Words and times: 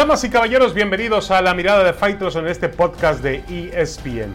Damas 0.00 0.24
y 0.24 0.30
caballeros, 0.30 0.72
bienvenidos 0.72 1.30
a 1.30 1.42
la 1.42 1.52
mirada 1.52 1.84
de 1.84 1.92
Fighters 1.92 2.34
en 2.34 2.46
este 2.46 2.70
podcast 2.70 3.22
de 3.22 3.44
ESPN. 3.50 4.32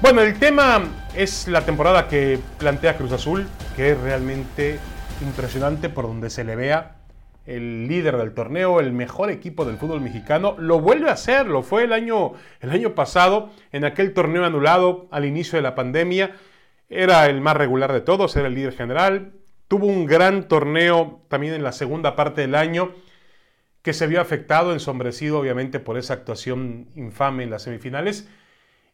Bueno, 0.00 0.20
el 0.20 0.38
tema 0.38 0.84
es 1.16 1.48
la 1.48 1.62
temporada 1.62 2.06
que 2.06 2.38
plantea 2.58 2.96
Cruz 2.96 3.10
Azul, 3.10 3.48
que 3.74 3.90
es 3.90 4.00
realmente 4.00 4.78
impresionante 5.20 5.88
por 5.88 6.06
donde 6.06 6.30
se 6.30 6.44
le 6.44 6.54
vea. 6.54 6.98
El 7.44 7.88
líder 7.88 8.16
del 8.16 8.34
torneo, 8.34 8.78
el 8.78 8.92
mejor 8.92 9.30
equipo 9.30 9.64
del 9.64 9.78
fútbol 9.78 10.00
mexicano, 10.00 10.54
lo 10.56 10.78
vuelve 10.78 11.10
a 11.10 11.14
hacer, 11.14 11.48
lo 11.48 11.64
fue 11.64 11.82
el 11.82 11.92
año, 11.92 12.34
el 12.60 12.70
año 12.70 12.94
pasado, 12.94 13.50
en 13.72 13.84
aquel 13.84 14.14
torneo 14.14 14.44
anulado 14.44 15.08
al 15.10 15.24
inicio 15.24 15.56
de 15.56 15.62
la 15.62 15.74
pandemia. 15.74 16.36
Era 16.88 17.26
el 17.26 17.40
más 17.40 17.56
regular 17.56 17.92
de 17.92 18.00
todos, 18.00 18.36
era 18.36 18.46
el 18.46 18.54
líder 18.54 18.74
general. 18.74 19.32
Tuvo 19.66 19.86
un 19.86 20.06
gran 20.06 20.46
torneo 20.46 21.20
también 21.26 21.52
en 21.52 21.64
la 21.64 21.72
segunda 21.72 22.14
parte 22.14 22.42
del 22.42 22.54
año 22.54 22.92
que 23.82 23.92
se 23.92 24.06
vio 24.06 24.20
afectado, 24.20 24.72
ensombrecido 24.72 25.38
obviamente 25.38 25.80
por 25.80 25.98
esa 25.98 26.14
actuación 26.14 26.88
infame 26.94 27.42
en 27.42 27.50
las 27.50 27.62
semifinales. 27.62 28.28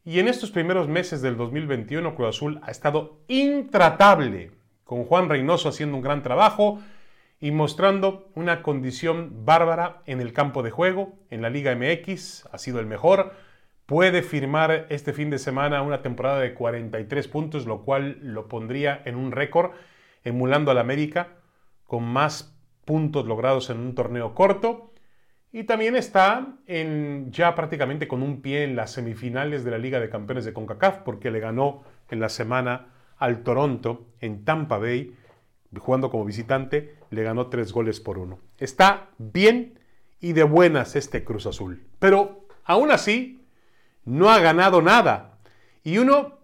Y 0.04 0.20
en 0.20 0.28
estos 0.28 0.50
primeros 0.50 0.88
meses 0.88 1.20
del 1.20 1.36
2021 1.36 2.14
Cruz 2.14 2.28
Azul 2.28 2.60
ha 2.62 2.70
estado 2.70 3.20
intratable, 3.28 4.52
con 4.84 5.04
Juan 5.04 5.28
Reynoso 5.28 5.68
haciendo 5.68 5.96
un 5.96 6.02
gran 6.02 6.22
trabajo 6.22 6.80
y 7.40 7.50
mostrando 7.50 8.30
una 8.34 8.62
condición 8.62 9.44
bárbara 9.44 10.02
en 10.06 10.20
el 10.20 10.32
campo 10.32 10.62
de 10.62 10.70
juego, 10.70 11.18
en 11.30 11.42
la 11.42 11.50
Liga 11.50 11.74
MX, 11.74 12.46
ha 12.50 12.58
sido 12.58 12.80
el 12.80 12.86
mejor. 12.86 13.32
Puede 13.84 14.22
firmar 14.22 14.86
este 14.88 15.12
fin 15.12 15.30
de 15.30 15.38
semana 15.38 15.82
una 15.82 16.02
temporada 16.02 16.40
de 16.40 16.54
43 16.54 17.28
puntos, 17.28 17.66
lo 17.66 17.82
cual 17.84 18.18
lo 18.22 18.48
pondría 18.48 19.00
en 19.04 19.16
un 19.16 19.32
récord, 19.32 19.72
emulando 20.24 20.70
al 20.70 20.78
América, 20.78 21.36
con 21.84 22.04
más 22.04 22.57
puntos 22.88 23.26
logrados 23.26 23.68
en 23.68 23.80
un 23.80 23.94
torneo 23.94 24.34
corto. 24.34 24.94
Y 25.52 25.64
también 25.64 25.94
está 25.94 26.56
en, 26.66 27.30
ya 27.30 27.54
prácticamente 27.54 28.08
con 28.08 28.22
un 28.22 28.40
pie 28.40 28.64
en 28.64 28.76
las 28.76 28.92
semifinales 28.92 29.62
de 29.62 29.70
la 29.70 29.76
Liga 29.76 30.00
de 30.00 30.08
Campeones 30.08 30.46
de 30.46 30.54
CONCACAF, 30.54 31.00
porque 31.00 31.30
le 31.30 31.38
ganó 31.38 31.82
en 32.08 32.18
la 32.18 32.30
semana 32.30 32.86
al 33.18 33.42
Toronto 33.42 34.06
en 34.20 34.42
Tampa 34.42 34.78
Bay, 34.78 35.14
jugando 35.76 36.10
como 36.10 36.24
visitante, 36.24 36.94
le 37.10 37.22
ganó 37.22 37.48
tres 37.48 37.72
goles 37.72 38.00
por 38.00 38.16
uno. 38.16 38.38
Está 38.56 39.10
bien 39.18 39.78
y 40.18 40.32
de 40.32 40.44
buenas 40.44 40.96
este 40.96 41.24
Cruz 41.24 41.44
Azul. 41.44 41.86
Pero 41.98 42.46
aún 42.64 42.90
así, 42.90 43.44
no 44.06 44.30
ha 44.30 44.40
ganado 44.40 44.80
nada. 44.80 45.40
Y 45.84 45.98
uno 45.98 46.38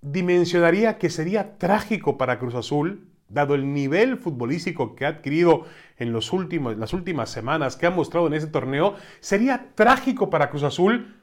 dimensionaría 0.00 0.96
que 0.96 1.10
sería 1.10 1.58
trágico 1.58 2.16
para 2.18 2.38
Cruz 2.38 2.54
Azul 2.54 3.08
dado 3.28 3.54
el 3.54 3.72
nivel 3.72 4.16
futbolístico 4.16 4.94
que 4.94 5.04
ha 5.04 5.08
adquirido 5.08 5.66
en 5.96 6.12
los 6.12 6.32
últimos, 6.32 6.76
las 6.76 6.92
últimas 6.92 7.30
semanas, 7.30 7.76
que 7.76 7.86
ha 7.86 7.90
mostrado 7.90 8.26
en 8.26 8.34
ese 8.34 8.46
torneo, 8.46 8.96
sería 9.20 9.70
trágico 9.74 10.30
para 10.30 10.50
Cruz 10.50 10.62
Azul 10.62 11.16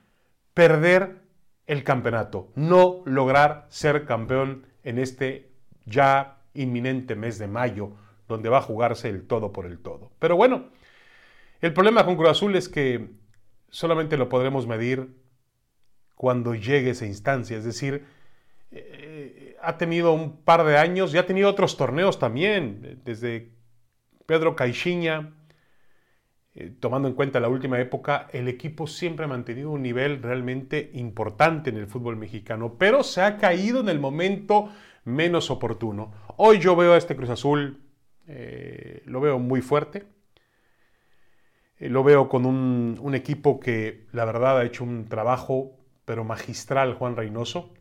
perder 0.53 1.21
el 1.67 1.83
campeonato, 1.83 2.51
no 2.55 3.01
lograr 3.05 3.65
ser 3.69 4.05
campeón 4.05 4.67
en 4.83 4.99
este 4.99 5.51
ya 5.85 6.37
inminente 6.53 7.15
mes 7.15 7.39
de 7.39 7.47
mayo, 7.47 7.91
donde 8.27 8.49
va 8.49 8.59
a 8.59 8.61
jugarse 8.61 9.09
el 9.09 9.25
todo 9.27 9.51
por 9.51 9.65
el 9.65 9.79
todo. 9.79 10.11
Pero 10.19 10.35
bueno, 10.35 10.69
el 11.61 11.73
problema 11.73 12.05
con 12.05 12.15
Cruz 12.15 12.29
Azul 12.29 12.55
es 12.55 12.69
que 12.69 13.09
solamente 13.69 14.17
lo 14.17 14.29
podremos 14.29 14.67
medir 14.67 15.09
cuando 16.15 16.55
llegue 16.55 16.91
esa 16.91 17.05
instancia, 17.05 17.57
es 17.57 17.65
decir, 17.65 18.05
ha 19.66 19.77
tenido 19.77 20.13
un 20.13 20.38
par 20.44 20.63
de 20.63 20.77
años 20.77 21.13
y 21.13 21.17
ha 21.17 21.25
tenido 21.25 21.49
otros 21.49 21.77
torneos 21.77 22.19
también, 22.19 23.02
desde 23.03 23.52
Pedro 24.25 24.55
Caixinha, 24.55 25.33
eh, 26.53 26.73
tomando 26.79 27.07
en 27.07 27.16
cuenta 27.16 27.39
la 27.39 27.50
última 27.50 27.79
época, 27.79 28.28
el 28.31 28.47
equipo 28.47 28.88
siempre 28.88 29.25
ha 29.25 29.28
mantenido 29.28 29.72
un 29.72 29.81
nivel 29.81 30.22
realmente 30.22 30.91
importante 30.94 31.69
en 31.69 31.78
el 31.78 31.88
fútbol 31.88 32.16
mexicano, 32.16 32.75
pero 32.78 33.03
se 33.03 33.22
ha 33.22 33.38
caído 33.38 33.81
en 33.81 33.89
el 33.89 34.00
momento 34.00 34.69
menos 35.03 35.51
oportuno. 35.51 36.13
Hoy 36.38 36.59
yo 36.59 36.75
veo 36.75 36.94
a 36.94 36.97
este 36.97 37.16
Cruz 37.16 37.29
Azul, 37.29 37.81
eh, 38.28 39.03
lo 39.06 39.19
veo 39.19 39.38
muy 39.38 39.62
fuerte, 39.62 40.07
lo 41.78 42.03
veo 42.06 42.29
con 42.29 42.45
un 42.45 43.16
equipo 43.16 43.59
que 43.59 44.07
la 44.13 44.23
verdad 44.23 44.57
ha 44.57 44.63
hecho 44.63 44.85
un 44.85 45.09
trabajo, 45.09 45.78
pero 46.06 46.23
magistral, 46.23 46.94
Juan 46.94 47.18
Reynoso. 47.18 47.75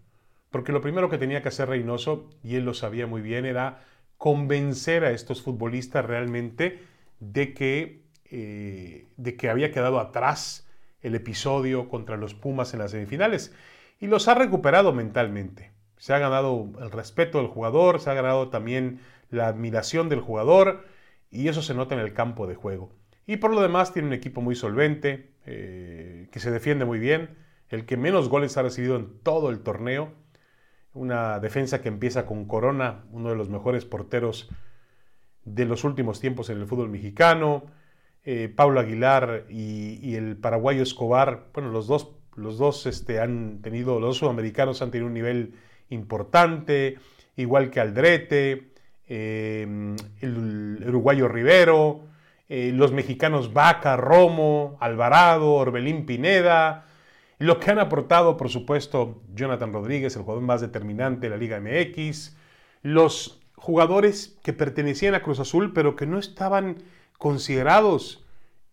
Porque 0.55 0.71
lo 0.71 0.81
primero 0.81 1.11
que 1.11 1.19
tenía 1.19 1.43
que 1.43 1.49
hacer 1.49 1.69
Reynoso, 1.69 2.31
y 2.45 2.55
él 2.55 2.65
lo 2.65 2.75
sabía 2.75 3.09
muy 3.09 3.23
bien, 3.23 3.45
era 3.45 3.81
convencer 4.19 5.05
a 5.05 5.11
estos 5.11 5.43
futbolistas 5.43 6.05
realmente 6.05 6.79
de 7.19 7.53
que, 7.55 8.05
eh, 8.31 9.09
de 9.17 9.37
que 9.37 9.51
había 9.51 9.73
quedado 9.73 9.99
atrás 9.99 10.71
el 11.03 11.17
episodio 11.17 11.89
contra 11.89 12.17
los 12.17 12.35
Pumas 12.35 12.73
en 12.73 12.79
las 12.79 12.93
semifinales. 12.93 13.53
Y 13.99 14.07
los 14.07 14.29
ha 14.29 14.37
recuperado 14.37 14.93
mentalmente. 14.93 15.73
Se 15.97 16.15
ha 16.15 16.21
ganado 16.21 16.69
el 16.81 16.93
respeto 16.93 17.39
del 17.39 17.49
jugador, 17.49 17.99
se 17.99 18.11
ha 18.11 18.15
ganado 18.15 18.49
también 18.49 19.01
la 19.31 19.49
admiración 19.49 20.09
del 20.09 20.21
jugador, 20.21 20.85
y 21.33 21.49
eso 21.49 21.63
se 21.63 21.75
nota 21.75 21.97
en 21.97 22.01
el 22.01 22.13
campo 22.13 22.47
de 22.47 22.55
juego. 22.55 22.93
Y 23.27 23.39
por 23.39 23.53
lo 23.53 23.61
demás 23.61 23.93
tiene 23.93 24.07
un 24.07 24.15
equipo 24.15 24.41
muy 24.41 24.55
solvente, 24.55 25.33
eh, 25.47 26.29
que 26.31 26.39
se 26.39 26.53
defiende 26.53 26.85
muy 26.85 27.01
bien, 27.01 27.31
el 27.71 27.87
que 27.87 27.97
menos 27.97 28.29
goles 28.29 28.57
ha 28.57 28.63
recibido 28.63 28.95
en 28.95 29.19
todo 29.25 29.51
el 29.51 29.59
torneo 29.59 30.23
una 30.95 31.41
defensa 31.41 31.83
que 31.83 31.89
empieza 31.89 32.25
con 32.25 32.47
Corona, 32.47 33.05
uno 33.11 33.31
de 33.31 33.37
los 33.37 33.51
mejores 33.51 33.85
porteros 33.85 34.49
de 35.45 35.67
los 35.67 35.85
últimos 35.85 36.21
tiempos 36.21 36.49
en 36.51 36.61
el 36.61 36.67
fútbol 36.67 36.89
mexicano. 36.89 37.65
Eh, 38.25 38.49
Pablo 38.49 38.81
Aguilar 38.81 39.45
y, 39.51 40.15
el 40.15 40.37
paraguayo 40.37 40.83
Escobar, 40.83 41.49
bueno, 41.53 41.71
los 41.71 41.87
dos, 41.87 42.13
los 42.37 42.57
dos 42.57 42.87
este, 42.87 43.21
han 43.21 43.61
tenido, 43.61 44.01
los 44.01 44.11
dos 44.11 44.17
sudamericanos 44.19 44.81
han 44.81 44.91
tenido 44.91 45.09
un 45.09 45.15
nivel 45.15 45.55
importante, 45.91 46.97
igual 47.37 47.71
que 47.71 47.81
Aldrete, 47.81 48.71
eh, 49.07 49.97
el, 50.21 50.85
uruguayo 50.89 51.29
Rivero, 51.29 52.07
eh, 52.49 52.73
los 52.73 52.93
mexicanos 52.93 53.53
Vaca, 53.53 53.97
Romo, 53.97 54.79
Alvarado, 54.81 55.53
Orbelín 55.53 56.07
Pineda, 56.07 56.87
lo 57.45 57.61
que 57.61 57.71
han 57.71 57.79
aportado, 57.79 58.37
por 58.37 58.49
supuesto, 58.49 59.23
Jonathan 59.35 59.73
Rodríguez, 59.73 60.17
el 60.17 60.23
jugador 60.23 60.43
más 60.43 60.61
determinante 60.61 61.27
de 61.27 61.31
la 61.31 61.37
Liga 61.37 61.61
MX, 61.61 62.37
los 62.83 63.41
jugadores 63.57 64.39
que 64.43 64.55
pertenecían 64.55 65.15
a 65.15 65.23
Cruz 65.23 65.41
Azul, 65.41 65.73
pero 65.75 65.95
que 65.95 66.07
no 66.07 66.19
estaban 66.19 66.79
considerados 67.19 68.25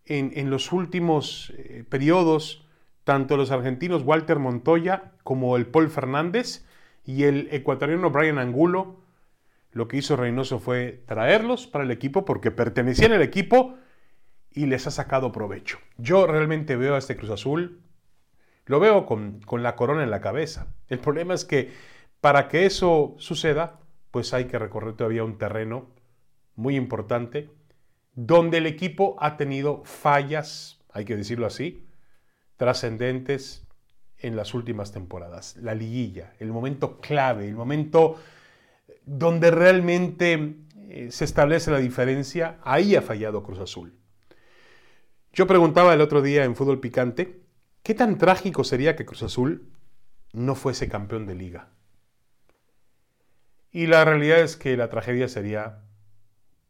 en, 0.06 0.48
los 0.50 0.72
últimos 0.72 1.52
eh, 1.56 1.84
periodos, 1.88 2.66
tanto 3.04 3.36
los 3.36 3.50
argentinos 3.50 4.04
Walter 4.04 4.38
Montoya 4.38 5.12
como 5.22 5.56
el 5.56 5.66
Paul 5.66 5.90
Fernández 5.90 6.64
y 7.04 7.24
el 7.24 7.48
ecuatoriano 7.52 8.10
Brian 8.10 8.38
Angulo. 8.38 9.00
Lo 9.70 9.86
que 9.86 9.98
hizo 9.98 10.16
Reynoso 10.16 10.58
fue 10.58 11.02
traerlos 11.06 11.66
para 11.66 11.84
el 11.84 11.90
equipo 11.90 12.24
porque 12.24 12.50
pertenecían 12.50 13.12
al 13.12 13.22
equipo 13.22 13.76
y 14.50 14.66
les 14.66 14.86
ha 14.86 14.90
sacado 14.90 15.30
provecho. 15.30 15.78
Yo 15.98 16.26
realmente 16.26 16.76
veo 16.76 16.94
a 16.94 16.98
este 16.98 17.16
Cruz 17.16 17.30
Azul 17.30 17.82
lo 18.66 18.80
veo 18.80 19.06
con, 19.06 19.40
la 19.50 19.76
corona 19.76 20.02
en 20.02 20.10
la 20.10 20.20
cabeza. 20.20 20.68
El 20.88 20.98
problema 20.98 21.34
es 21.34 21.44
que 21.44 21.72
para 22.20 22.48
que 22.48 22.66
eso 22.66 23.14
suceda, 23.18 23.80
pues 24.10 24.32
hay 24.34 24.44
que 24.44 24.58
recorrer 24.58 24.94
todavía 24.94 25.24
un 25.24 25.38
terreno 25.38 25.90
muy 26.54 26.76
importante 26.76 27.50
donde 28.14 28.58
el 28.58 28.66
equipo 28.66 29.16
ha 29.18 29.36
tenido 29.36 29.82
fallas, 29.84 30.80
hay 30.90 31.04
que 31.04 31.16
decirlo 31.16 31.46
así, 31.46 31.86
trascendentes 32.56 33.66
en 34.18 34.36
las 34.36 34.54
últimas 34.54 34.92
temporadas. 34.92 35.56
La 35.56 35.74
liguilla, 35.74 36.34
el 36.38 36.52
momento 36.52 37.00
clave, 37.00 37.48
el 37.48 37.56
momento 37.56 38.16
donde 39.04 39.50
realmente 39.50 40.56
eh, 40.88 41.10
se 41.10 41.24
establece 41.24 41.70
la 41.70 41.78
diferencia, 41.78 42.58
ahí 42.62 42.94
ha 42.94 43.02
fallado 43.02 43.42
Cruz 43.42 43.58
Azul. 43.58 43.94
Yo 45.32 45.46
preguntaba 45.46 45.94
el 45.94 46.02
otro 46.02 46.20
día 46.22 46.44
en 46.44 46.54
Fútbol 46.54 46.78
Picante 46.78 47.41
¿Qué 47.82 47.94
tan 47.94 48.16
trágico 48.16 48.62
sería 48.62 48.94
que 48.94 49.04
Cruz 49.04 49.24
Azul 49.24 49.68
no 50.32 50.54
fuese 50.54 50.88
campeón 50.88 51.26
de 51.26 51.34
liga? 51.34 51.70
Y 53.72 53.88
la 53.88 54.04
realidad 54.04 54.38
es 54.38 54.56
que 54.56 54.76
la 54.76 54.88
tragedia 54.88 55.26
sería, 55.26 55.80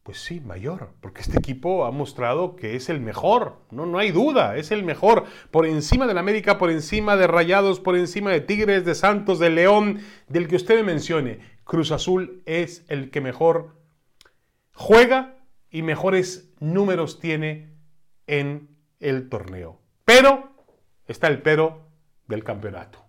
pues 0.05 0.19
sí, 0.23 0.41
mayor, 0.41 0.95
porque 1.01 1.21
este 1.21 1.39
equipo 1.39 1.85
ha 1.85 1.91
mostrado 1.91 2.57
que 2.57 2.77
es 2.77 2.89
el 2.89 3.01
mejor, 3.01 3.59
no, 3.71 3.85
no 3.85 3.99
hay 3.99 4.11
duda, 4.11 4.57
es 4.57 4.71
el 4.71 4.85
mejor, 4.85 5.25
por 5.51 5.67
encima 5.67 6.07
del 6.07 6.17
América, 6.17 6.57
por 6.57 6.71
encima 6.71 7.17
de 7.19 7.27
Rayados, 7.27 7.79
por 7.79 7.95
encima 7.95 8.31
de 8.31 8.41
Tigres, 8.41 8.87
de 8.87 8.95
Santos, 8.95 9.39
de 9.39 9.51
León, 9.51 10.01
del 10.29 10.49
que 10.49 10.57
usted 10.57 10.77
me 10.77 10.93
mencione. 10.95 11.41
Cruz 11.65 11.91
Azul 11.91 12.43
es 12.47 12.87
el 12.89 13.11
que 13.11 13.21
mejor 13.21 13.77
juega 14.73 15.37
y 15.71 15.83
mejores 15.83 16.55
números 16.59 17.21
tiene 17.21 17.75
en 18.27 18.71
el 18.99 19.29
torneo. 19.29 19.79
Pero 20.07 20.52
está 21.07 21.29
el 21.29 21.43
pero 21.43 21.89
del 22.29 22.45
campeonato. 22.45 23.05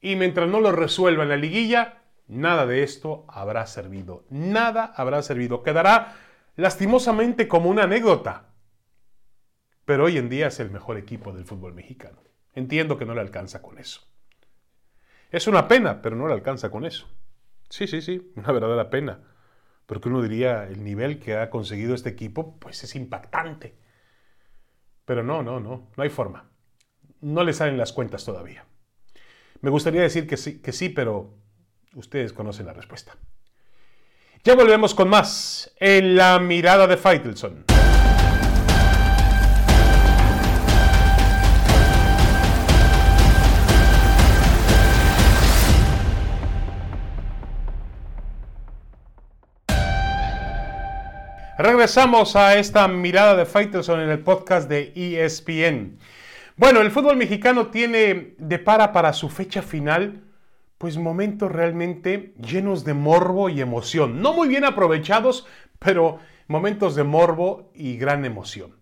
Y 0.00 0.16
mientras 0.16 0.48
no 0.48 0.60
lo 0.60 0.72
resuelva 0.72 1.22
en 1.22 1.28
la 1.28 1.36
liguilla, 1.36 2.02
nada 2.26 2.66
de 2.66 2.82
esto 2.82 3.24
habrá 3.28 3.66
servido. 3.66 4.24
Nada 4.30 4.92
habrá 4.96 5.22
servido. 5.22 5.62
Quedará 5.62 6.16
lastimosamente 6.56 7.48
como 7.48 7.70
una 7.70 7.84
anécdota. 7.84 8.48
pero 9.84 10.04
hoy 10.04 10.16
en 10.16 10.28
día 10.28 10.46
es 10.46 10.60
el 10.60 10.70
mejor 10.70 10.96
equipo 10.96 11.32
del 11.32 11.44
fútbol 11.44 11.74
mexicano. 11.74 12.22
Entiendo 12.54 12.98
que 12.98 13.04
no 13.04 13.14
le 13.14 13.20
alcanza 13.20 13.62
con 13.62 13.78
eso. 13.78 14.02
Es 15.30 15.46
una 15.46 15.66
pena, 15.68 16.02
pero 16.02 16.16
no 16.16 16.28
le 16.28 16.34
alcanza 16.34 16.70
con 16.70 16.84
eso. 16.84 17.08
Sí, 17.68 17.86
sí, 17.86 18.02
sí, 18.02 18.32
una 18.36 18.52
verdadera 18.52 18.90
pena. 18.90 19.20
Pero 19.86 20.00
que 20.00 20.08
uno 20.08 20.22
diría, 20.22 20.68
el 20.68 20.84
nivel 20.84 21.18
que 21.18 21.36
ha 21.36 21.50
conseguido 21.50 21.94
este 21.94 22.10
equipo, 22.10 22.58
pues 22.58 22.84
es 22.84 22.94
impactante. 22.94 23.76
Pero 25.04 25.22
no, 25.22 25.42
no, 25.42 25.60
no, 25.60 25.90
no 25.96 26.02
hay 26.02 26.10
forma. 26.10 26.51
No 27.22 27.44
le 27.44 27.52
salen 27.52 27.78
las 27.78 27.92
cuentas 27.92 28.24
todavía. 28.24 28.64
Me 29.60 29.70
gustaría 29.70 30.02
decir 30.02 30.26
que 30.26 30.36
sí, 30.36 30.60
que 30.60 30.72
sí, 30.72 30.88
pero 30.88 31.38
ustedes 31.94 32.32
conocen 32.32 32.66
la 32.66 32.72
respuesta. 32.72 33.16
Ya 34.42 34.56
volvemos 34.56 34.92
con 34.92 35.08
más 35.08 35.72
en 35.78 36.16
la 36.16 36.40
mirada 36.40 36.88
de 36.88 36.96
Faitelson. 36.96 37.64
Regresamos 51.56 52.34
a 52.34 52.56
esta 52.56 52.88
mirada 52.88 53.36
de 53.36 53.46
Faitelson 53.46 54.00
en 54.00 54.10
el 54.10 54.18
podcast 54.18 54.68
de 54.68 54.92
ESPN. 54.96 56.00
Bueno, 56.56 56.82
el 56.82 56.90
fútbol 56.90 57.16
mexicano 57.16 57.68
tiene 57.68 58.34
de 58.36 58.58
para 58.58 58.92
para 58.92 59.14
su 59.14 59.30
fecha 59.30 59.62
final, 59.62 60.24
pues 60.76 60.98
momentos 60.98 61.50
realmente 61.50 62.34
llenos 62.36 62.84
de 62.84 62.92
morbo 62.92 63.48
y 63.48 63.62
emoción. 63.62 64.20
No 64.20 64.34
muy 64.34 64.48
bien 64.48 64.64
aprovechados, 64.64 65.46
pero 65.78 66.18
momentos 66.48 66.94
de 66.94 67.04
morbo 67.04 67.70
y 67.74 67.96
gran 67.96 68.26
emoción. 68.26 68.76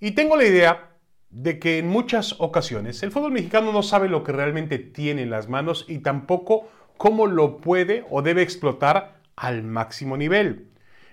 Y 0.00 0.12
tengo 0.12 0.36
la 0.36 0.44
idea 0.44 0.90
de 1.30 1.60
que 1.60 1.78
en 1.78 1.88
muchas 1.88 2.34
ocasiones 2.40 3.02
el 3.02 3.12
fútbol 3.12 3.32
mexicano 3.32 3.72
no 3.72 3.82
sabe 3.84 4.08
lo 4.08 4.24
que 4.24 4.32
realmente 4.32 4.78
tiene 4.78 5.22
en 5.22 5.30
las 5.30 5.48
manos 5.48 5.84
y 5.88 5.98
tampoco 5.98 6.68
cómo 6.96 7.26
lo 7.28 7.58
puede 7.58 8.04
o 8.10 8.22
debe 8.22 8.42
explotar 8.42 9.20
al 9.36 9.62
máximo 9.62 10.16
nivel. 10.16 10.66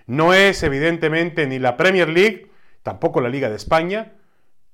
No 0.06 0.34
es 0.34 0.64
evidentemente 0.64 1.46
ni 1.46 1.60
la 1.60 1.76
Premier 1.76 2.08
League, 2.08 2.50
tampoco 2.82 3.20
la 3.20 3.28
Liga 3.28 3.48
de 3.50 3.56
España, 3.56 4.14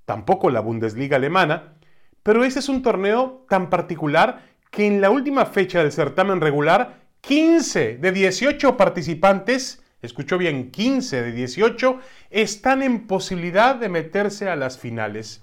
tampoco 0.05 0.51
la 0.51 0.61
Bundesliga 0.61 1.17
alemana, 1.17 1.75
pero 2.23 2.45
este 2.45 2.61
es 2.61 2.69
un 2.69 2.83
torneo 2.83 3.45
tan 3.49 3.71
particular 3.71 4.43
que 4.71 4.87
en 4.87 5.01
la 5.01 5.11
última 5.11 5.47
fecha 5.47 5.81
del 5.81 5.93
certamen 5.93 6.41
regular, 6.41 7.03
15 7.21 7.99
de 7.99 8.13
18 8.13 8.77
participantes, 8.77 9.83
escuchó 10.01 10.39
bien, 10.39 10.71
15 10.71 11.23
de 11.23 11.33
18, 11.33 11.99
están 12.31 12.83
en 12.83 13.07
posibilidad 13.07 13.77
de 13.77 13.89
meterse 13.89 14.49
a 14.49 14.57
las 14.57 14.79
finales. 14.79 15.43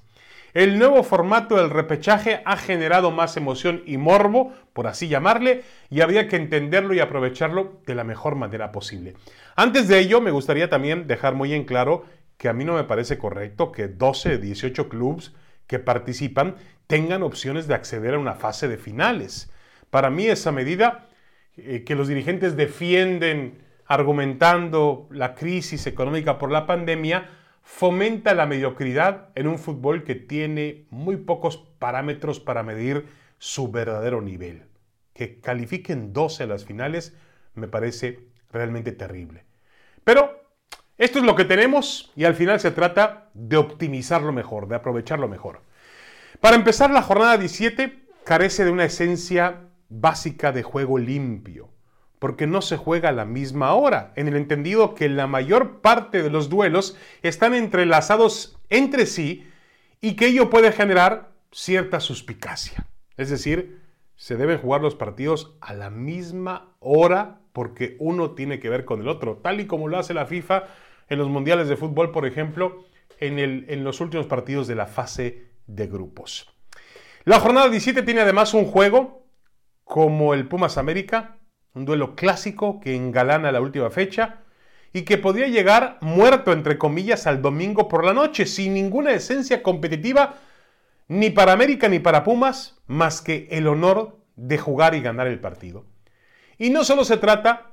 El 0.54 0.80
nuevo 0.80 1.04
formato 1.04 1.58
del 1.58 1.70
repechaje 1.70 2.42
ha 2.44 2.58
generado 2.58 3.12
más 3.12 3.38
emoción 3.38 3.84
y 3.86 3.98
morbo, 3.98 4.52
por 4.74 4.88
así 4.88 5.08
llamarle, 5.08 5.64
y 5.92 6.02
habría 6.02 6.28
que 6.28 6.38
entenderlo 6.38 6.96
y 6.96 7.00
aprovecharlo 7.00 7.82
de 7.86 7.94
la 7.94 8.04
mejor 8.04 8.36
manera 8.36 8.72
posible. 8.72 9.14
Antes 9.56 9.88
de 9.88 10.00
ello, 10.00 10.22
me 10.22 10.32
gustaría 10.32 10.70
también 10.70 11.06
dejar 11.06 11.36
muy 11.36 11.54
en 11.54 11.66
claro 11.66 12.06
que 12.40 12.48
a 12.48 12.54
mí 12.54 12.64
no 12.64 12.76
me 12.76 12.86
parece 12.86 13.18
correcto 13.18 13.74
que 13.74 13.90
12 13.90 14.38
18 14.38 14.88
clubes 14.88 15.34
que 15.68 15.78
participan 15.78 16.56
tengan 16.88 17.22
opciones 17.22 17.68
de 17.68 17.74
acceder 17.74 18.14
a 18.14 18.18
una 18.18 18.34
fase 18.34 18.70
de 18.70 18.78
finales. 18.78 19.52
Para 19.90 20.10
mí 20.10 20.26
esa 20.26 20.54
medida 20.54 21.10
eh, 21.58 21.84
que 21.84 21.96
los 21.96 22.08
dirigentes 22.08 22.56
defienden 22.56 23.62
argumentando 23.86 25.10
la 25.12 25.36
crisis 25.36 25.86
económica 25.86 26.38
por 26.38 26.50
la 26.50 26.66
pandemia, 26.66 27.30
fomenta 27.62 28.34
la 28.34 28.46
mediocridad 28.46 29.30
en 29.36 29.48
un 29.48 29.60
fútbol 29.60 30.06
que 30.06 30.16
tiene 30.16 30.86
muy 30.92 31.18
pocos 31.18 31.58
parámetros 31.58 32.40
para 32.40 32.64
medir 32.64 33.08
su 33.38 33.70
verdadero 33.70 34.22
nivel. 34.22 34.64
Que 35.14 35.42
califiquen 35.42 36.14
12 36.14 36.44
a 36.44 36.48
las 36.48 36.64
finales 36.64 37.18
me 37.54 37.68
parece 37.68 38.30
realmente 38.50 38.94
terrible. 38.94 39.44
Pero 40.06 40.39
esto 41.00 41.18
es 41.18 41.25
lo 41.25 41.36
que 41.36 41.46
tenemos 41.46 42.12
y 42.16 42.25
al 42.25 42.36
final 42.36 42.60
se 42.60 42.72
trata 42.72 43.30
de 43.34 43.57
optimizarlo 43.57 44.31
mejor, 44.31 44.68
de 44.68 44.75
aprovecharlo 44.75 45.28
mejor. 45.28 45.62
Para 46.40 46.56
empezar, 46.56 46.92
la 46.92 47.01
jornada 47.01 47.38
17 47.38 48.04
carece 48.24 48.66
de 48.66 48.72
una 48.72 48.86
esencia 48.86 49.62
básica 49.90 50.51
de 50.51 50.62
juego 50.62 51.00
limpio 51.00 51.69
porque 52.19 52.48
no 52.48 52.62
se 52.62 52.78
juega 52.78 53.10
a 53.10 53.13
la 53.13 53.25
misma 53.25 53.74
hora, 53.74 54.12
en 54.16 54.28
el 54.28 54.36
entendido 54.36 54.94
que 54.94 55.07
la 55.07 55.25
mayor 55.25 55.80
parte 55.80 56.22
de 56.22 56.30
los 56.30 56.50
duelos 56.50 56.98
están 57.24 57.54
entrelazados 57.54 58.60
entre 58.69 59.06
sí 59.06 59.48
y 60.02 60.16
que 60.16 60.28
ello 60.28 60.50
puede 60.50 60.74
generar 60.74 61.31
cierta 61.52 62.02
suspicacia. 62.02 62.86
Es 63.16 63.30
decir, 63.30 63.81
se 64.18 64.36
deben 64.36 64.60
jugar 64.60 64.81
los 64.81 64.95
partidos 64.95 65.56
a 65.62 65.74
la 65.74 65.90
misma 65.90 66.75
hora 66.80 67.40
porque 67.54 67.95
uno 68.00 68.31
tiene 68.31 68.60
que 68.60 68.69
ver 68.69 68.84
con 68.84 69.00
el 69.02 69.07
otro, 69.07 69.38
tal 69.38 69.62
y 69.62 69.66
como 69.66 69.88
lo 69.88 69.98
hace 69.98 70.13
la 70.13 70.25
FIFA 70.25 70.66
en 71.10 71.20
los 71.20 71.30
mundiales 71.30 71.68
de 71.68 71.76
fútbol, 71.76 72.12
por 72.12 72.26
ejemplo, 72.26 72.86
en, 73.20 73.84
los 73.84 74.00
últimos 74.02 74.28
partidos 74.28 74.68
de 74.68 74.76
la 74.76 74.86
fase 74.86 75.48
de 75.68 75.88
grupos. 75.88 76.50
La 77.26 77.40
jornada 77.40 77.70
17 77.70 78.04
tiene 78.04 78.22
además 78.22 78.54
un 78.54 78.66
juego 78.66 79.26
como 79.84 80.34
el 80.34 80.48
Pumas 80.48 80.78
América, 80.78 81.38
un 81.74 81.86
duelo 81.86 82.16
clásico 82.16 82.80
que 82.80 82.96
engalana 82.96 83.52
la 83.52 83.62
última 83.62 83.90
fecha 83.90 84.42
y 84.94 85.02
que 85.02 85.18
podría 85.18 85.48
llegar 85.48 85.98
muerto, 86.02 86.52
entre 86.52 86.78
comillas, 86.78 87.28
al 87.28 87.42
domingo 87.42 87.88
por 87.88 88.06
la 88.06 88.14
noche, 88.14 88.46
sin 88.46 88.74
ninguna 88.74 89.12
esencia 89.12 89.62
competitiva 89.62 90.36
ni 91.08 91.32
para 91.32 91.52
América 91.52 91.90
ni 91.90 92.00
para 92.00 92.24
Pumas, 92.24 92.80
más 92.88 93.22
que 93.22 93.48
el 93.52 93.68
honor 93.68 94.20
de 94.36 94.58
jugar 94.58 94.96
y 94.96 95.02
ganar 95.02 95.28
el 95.28 95.40
partido. 95.40 95.86
Y 96.58 96.70
no 96.70 96.84
solo 96.84 97.04
se 97.04 97.18
trata 97.18 97.72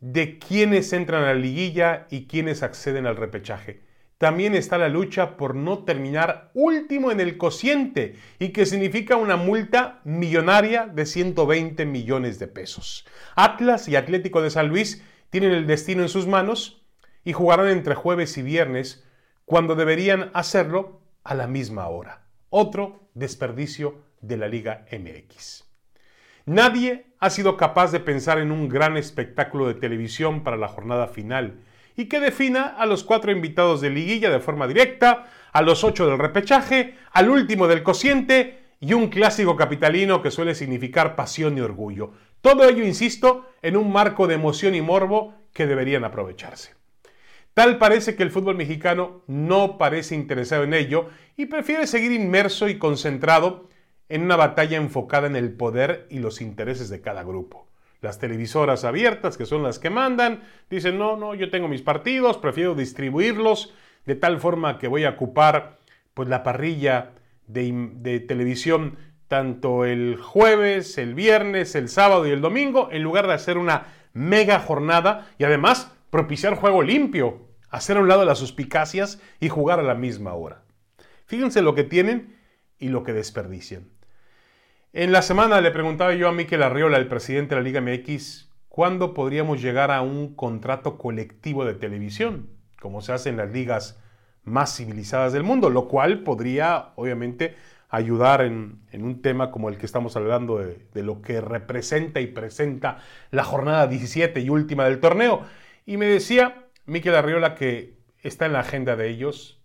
de 0.00 0.38
quiénes 0.38 0.92
entran 0.92 1.22
a 1.24 1.28
la 1.28 1.34
liguilla 1.34 2.06
y 2.10 2.26
quiénes 2.26 2.62
acceden 2.62 3.06
al 3.06 3.16
repechaje. 3.16 3.82
También 4.18 4.54
está 4.54 4.78
la 4.78 4.88
lucha 4.88 5.36
por 5.36 5.54
no 5.54 5.84
terminar 5.84 6.50
último 6.54 7.10
en 7.10 7.20
el 7.20 7.36
cociente 7.36 8.16
y 8.38 8.48
que 8.48 8.64
significa 8.64 9.16
una 9.16 9.36
multa 9.36 10.00
millonaria 10.04 10.86
de 10.86 11.04
120 11.04 11.84
millones 11.84 12.38
de 12.38 12.46
pesos. 12.46 13.06
Atlas 13.34 13.88
y 13.88 13.96
Atlético 13.96 14.40
de 14.40 14.50
San 14.50 14.68
Luis 14.68 15.02
tienen 15.28 15.52
el 15.52 15.66
destino 15.66 16.02
en 16.02 16.08
sus 16.08 16.26
manos 16.26 16.82
y 17.24 17.34
jugarán 17.34 17.68
entre 17.68 17.94
jueves 17.94 18.38
y 18.38 18.42
viernes 18.42 19.04
cuando 19.44 19.74
deberían 19.74 20.30
hacerlo 20.32 21.02
a 21.22 21.34
la 21.34 21.46
misma 21.46 21.88
hora. 21.88 22.26
Otro 22.48 23.10
desperdicio 23.12 24.02
de 24.22 24.38
la 24.38 24.48
Liga 24.48 24.86
MX. 24.90 25.65
Nadie 26.46 27.06
ha 27.18 27.28
sido 27.28 27.56
capaz 27.56 27.90
de 27.90 27.98
pensar 27.98 28.38
en 28.38 28.52
un 28.52 28.68
gran 28.68 28.96
espectáculo 28.96 29.66
de 29.66 29.74
televisión 29.74 30.44
para 30.44 30.56
la 30.56 30.68
jornada 30.68 31.08
final 31.08 31.58
y 31.96 32.04
que 32.04 32.20
defina 32.20 32.62
a 32.62 32.86
los 32.86 33.02
cuatro 33.02 33.32
invitados 33.32 33.80
de 33.80 33.90
liguilla 33.90 34.30
de 34.30 34.38
forma 34.38 34.68
directa, 34.68 35.26
a 35.52 35.62
los 35.62 35.82
ocho 35.82 36.06
del 36.06 36.20
repechaje, 36.20 36.94
al 37.10 37.30
último 37.30 37.66
del 37.66 37.82
cociente 37.82 38.60
y 38.78 38.92
un 38.92 39.08
clásico 39.08 39.56
capitalino 39.56 40.22
que 40.22 40.30
suele 40.30 40.54
significar 40.54 41.16
pasión 41.16 41.58
y 41.58 41.62
orgullo. 41.62 42.12
Todo 42.40 42.68
ello, 42.68 42.84
insisto, 42.84 43.50
en 43.60 43.76
un 43.76 43.90
marco 43.90 44.28
de 44.28 44.34
emoción 44.34 44.76
y 44.76 44.82
morbo 44.82 45.34
que 45.52 45.66
deberían 45.66 46.04
aprovecharse. 46.04 46.74
Tal 47.54 47.76
parece 47.78 48.14
que 48.14 48.22
el 48.22 48.30
fútbol 48.30 48.54
mexicano 48.54 49.22
no 49.26 49.78
parece 49.78 50.14
interesado 50.14 50.62
en 50.62 50.74
ello 50.74 51.08
y 51.36 51.46
prefiere 51.46 51.88
seguir 51.88 52.12
inmerso 52.12 52.68
y 52.68 52.78
concentrado 52.78 53.68
en 54.08 54.22
una 54.22 54.36
batalla 54.36 54.76
enfocada 54.76 55.26
en 55.26 55.36
el 55.36 55.52
poder 55.52 56.06
y 56.10 56.18
los 56.18 56.40
intereses 56.40 56.88
de 56.88 57.00
cada 57.00 57.22
grupo. 57.22 57.66
Las 58.00 58.18
televisoras 58.18 58.84
abiertas, 58.84 59.36
que 59.36 59.46
son 59.46 59.62
las 59.62 59.78
que 59.78 59.90
mandan, 59.90 60.42
dicen, 60.70 60.98
no, 60.98 61.16
no, 61.16 61.34
yo 61.34 61.50
tengo 61.50 61.68
mis 61.68 61.82
partidos, 61.82 62.38
prefiero 62.38 62.74
distribuirlos 62.74 63.74
de 64.04 64.14
tal 64.14 64.38
forma 64.38 64.78
que 64.78 64.88
voy 64.88 65.04
a 65.04 65.10
ocupar 65.10 65.78
pues, 66.14 66.28
la 66.28 66.42
parrilla 66.42 67.12
de, 67.46 67.90
de 67.94 68.20
televisión 68.20 68.96
tanto 69.28 69.84
el 69.84 70.16
jueves, 70.16 70.98
el 70.98 71.14
viernes, 71.14 71.74
el 71.74 71.88
sábado 71.88 72.26
y 72.26 72.30
el 72.30 72.40
domingo, 72.40 72.90
en 72.92 73.02
lugar 73.02 73.26
de 73.26 73.34
hacer 73.34 73.58
una 73.58 73.86
mega 74.12 74.60
jornada 74.60 75.28
y 75.38 75.44
además 75.44 75.92
propiciar 76.10 76.54
juego 76.54 76.82
limpio, 76.82 77.48
hacer 77.70 77.96
a 77.96 78.00
un 78.00 78.08
lado 78.08 78.24
las 78.24 78.38
suspicacias 78.38 79.20
y 79.40 79.48
jugar 79.48 79.80
a 79.80 79.82
la 79.82 79.94
misma 79.94 80.34
hora. 80.34 80.62
Fíjense 81.26 81.60
lo 81.60 81.74
que 81.74 81.84
tienen 81.84 82.36
y 82.78 82.88
lo 82.88 83.02
que 83.02 83.12
desperdician. 83.12 83.95
En 84.98 85.12
la 85.12 85.20
semana 85.20 85.60
le 85.60 85.72
preguntaba 85.72 86.14
yo 86.14 86.26
a 86.26 86.32
Miquel 86.32 86.62
Arriola, 86.62 86.96
el 86.96 87.06
presidente 87.06 87.54
de 87.54 87.60
la 87.60 87.64
Liga 87.66 87.82
MX, 87.82 88.48
cuándo 88.70 89.12
podríamos 89.12 89.60
llegar 89.60 89.90
a 89.90 90.00
un 90.00 90.34
contrato 90.34 90.96
colectivo 90.96 91.66
de 91.66 91.74
televisión, 91.74 92.48
como 92.80 93.02
se 93.02 93.12
hace 93.12 93.28
en 93.28 93.36
las 93.36 93.52
ligas 93.52 94.00
más 94.44 94.74
civilizadas 94.74 95.34
del 95.34 95.42
mundo, 95.42 95.68
lo 95.68 95.86
cual 95.86 96.20
podría, 96.20 96.92
obviamente, 96.96 97.56
ayudar 97.90 98.40
en, 98.40 98.80
un 98.94 99.20
tema 99.20 99.50
como 99.50 99.68
el 99.68 99.76
que 99.76 99.84
estamos 99.84 100.16
hablando 100.16 100.56
de, 100.60 100.88
de, 100.94 101.02
lo 101.02 101.20
que 101.20 101.42
representa 101.42 102.22
y 102.22 102.28
presenta 102.28 103.02
la 103.30 103.44
jornada 103.44 103.88
17 103.88 104.40
y 104.40 104.48
última 104.48 104.86
del 104.86 105.00
torneo. 105.00 105.42
Y 105.84 105.98
me 105.98 106.06
decía 106.06 106.68
Miquel 106.86 107.16
Arriola 107.16 107.54
que 107.54 107.98
está 108.22 108.46
en 108.46 108.54
la 108.54 108.60
agenda 108.60 108.96
de 108.96 109.10
ellos 109.10 109.60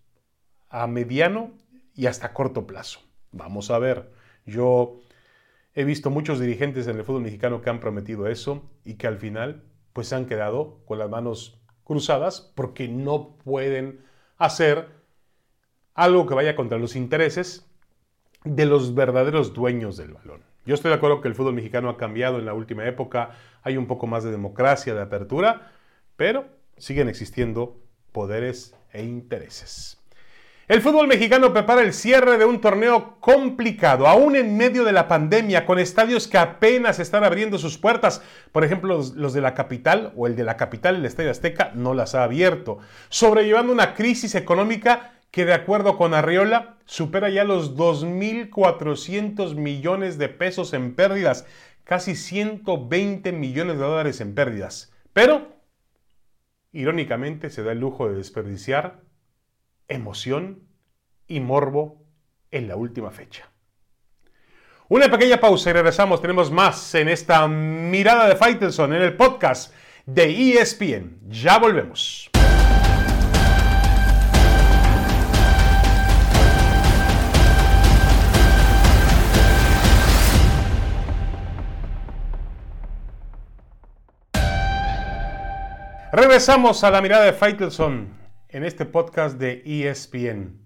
a 0.67 0.87
mediano 0.87 1.51
y 1.95 2.07
hasta 2.07 2.33
corto 2.33 2.67
plazo. 2.67 2.99
Vamos 3.31 3.71
a 3.71 3.79
ver. 3.79 4.11
Yo 4.45 4.99
he 5.73 5.83
visto 5.83 6.09
muchos 6.09 6.39
dirigentes 6.39 6.87
en 6.87 6.97
el 6.97 7.03
fútbol 7.03 7.23
mexicano 7.23 7.61
que 7.61 7.69
han 7.69 7.79
prometido 7.79 8.27
eso 8.27 8.69
y 8.83 8.95
que 8.95 9.07
al 9.07 9.17
final 9.17 9.63
pues 9.93 10.13
han 10.13 10.25
quedado 10.25 10.79
con 10.85 10.99
las 10.99 11.09
manos 11.09 11.61
cruzadas 11.83 12.51
porque 12.55 12.87
no 12.87 13.37
pueden 13.37 14.01
hacer 14.37 14.87
algo 15.93 16.25
que 16.25 16.33
vaya 16.33 16.55
contra 16.55 16.77
los 16.77 16.95
intereses 16.95 17.67
de 18.43 18.65
los 18.65 18.95
verdaderos 18.95 19.53
dueños 19.53 19.97
del 19.97 20.13
balón. 20.13 20.43
Yo 20.65 20.75
estoy 20.75 20.89
de 20.89 20.95
acuerdo 20.95 21.21
que 21.21 21.27
el 21.27 21.35
fútbol 21.35 21.53
mexicano 21.53 21.89
ha 21.89 21.97
cambiado 21.97 22.39
en 22.39 22.45
la 22.45 22.53
última 22.53 22.85
época, 22.85 23.31
hay 23.63 23.77
un 23.77 23.87
poco 23.87 24.07
más 24.07 24.23
de 24.23 24.31
democracia, 24.31 24.93
de 24.93 25.01
apertura, 25.01 25.71
pero 26.15 26.45
siguen 26.77 27.09
existiendo 27.09 27.79
poderes 28.11 28.75
e 28.93 29.03
intereses. 29.03 30.00
El 30.71 30.81
fútbol 30.81 31.09
mexicano 31.09 31.51
prepara 31.51 31.81
el 31.81 31.91
cierre 31.91 32.37
de 32.37 32.45
un 32.45 32.61
torneo 32.61 33.17
complicado, 33.19 34.07
aún 34.07 34.37
en 34.37 34.55
medio 34.55 34.85
de 34.85 34.93
la 34.93 35.09
pandemia, 35.09 35.65
con 35.65 35.79
estadios 35.79 36.29
que 36.29 36.37
apenas 36.37 36.97
están 36.99 37.25
abriendo 37.25 37.57
sus 37.57 37.77
puertas. 37.77 38.21
Por 38.53 38.63
ejemplo, 38.63 39.03
los, 39.13 39.33
de 39.33 39.41
la 39.41 39.53
capital 39.53 40.13
o 40.15 40.27
el 40.27 40.37
de 40.37 40.45
la 40.45 40.55
capital, 40.55 40.95
el 40.95 41.03
Estadio 41.03 41.29
Azteca, 41.29 41.73
no 41.75 41.93
las 41.93 42.15
ha 42.15 42.23
abierto, 42.23 42.77
sobrellevando 43.09 43.73
una 43.73 43.95
crisis 43.95 44.33
económica 44.33 45.11
que 45.29 45.43
de 45.43 45.53
acuerdo 45.53 45.97
con 45.97 46.13
Arriola 46.13 46.77
supera 46.85 47.29
ya 47.29 47.43
los 47.43 47.75
2.400 47.75 49.55
millones 49.55 50.17
de 50.17 50.29
pesos 50.29 50.71
en 50.71 50.95
pérdidas, 50.95 51.45
casi 51.83 52.15
120 52.15 53.33
millones 53.33 53.77
de 53.77 53.83
dólares 53.83 54.21
en 54.21 54.35
pérdidas. 54.35 54.93
Pero, 55.11 55.49
irónicamente, 56.71 57.49
se 57.49 57.61
da 57.61 57.73
el 57.73 57.79
lujo 57.79 58.07
de 58.07 58.15
desperdiciar 58.15 59.10
emoción 59.91 60.63
y 61.27 61.39
morbo 61.39 62.03
en 62.51 62.67
la 62.67 62.75
última 62.75 63.11
fecha. 63.11 63.49
Una 64.89 65.09
pequeña 65.09 65.39
pausa 65.39 65.69
y 65.69 65.73
regresamos. 65.73 66.21
Tenemos 66.21 66.51
más 66.51 66.95
en 66.95 67.07
esta 67.07 67.47
mirada 67.47 68.27
de 68.27 68.35
Faitelson 68.35 68.93
en 68.93 69.01
el 69.01 69.15
podcast 69.15 69.73
de 70.05 70.53
ESPN. 70.53 71.19
Ya 71.29 71.57
volvemos. 71.59 72.29
Regresamos 86.11 86.83
a 86.83 86.91
la 86.91 87.01
mirada 87.01 87.23
de 87.23 87.31
Faitelson 87.31 88.20
en 88.51 88.63
este 88.63 88.85
podcast 88.85 89.37
de 89.39 89.63
ESPN. 89.65 90.59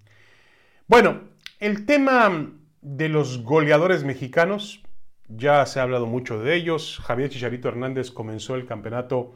Bueno, 0.87 1.21
el 1.59 1.85
tema 1.85 2.51
de 2.81 3.09
los 3.09 3.43
goleadores 3.43 4.03
mexicanos, 4.03 4.83
ya 5.27 5.65
se 5.65 5.79
ha 5.79 5.83
hablado 5.83 6.05
mucho 6.05 6.39
de 6.39 6.55
ellos. 6.55 6.99
Javier 7.03 7.29
Chicharito 7.29 7.67
Hernández 7.67 8.11
comenzó 8.11 8.55
el 8.55 8.65
campeonato 8.65 9.35